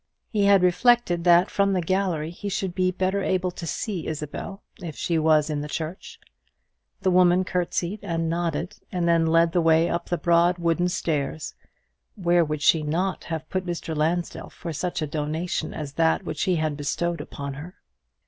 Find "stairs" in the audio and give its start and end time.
10.89-11.53